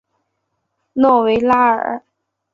[0.93, 2.01] 诺维拉尔。